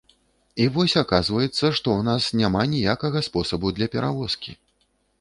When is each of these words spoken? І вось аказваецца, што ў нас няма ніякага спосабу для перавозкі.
І 0.63 0.65
вось 0.77 0.95
аказваецца, 1.01 1.59
што 1.59 1.69
ў 1.97 2.01
нас 2.09 2.23
няма 2.41 2.65
ніякага 2.75 3.25
спосабу 3.31 3.77
для 3.81 3.93
перавозкі. 3.99 4.61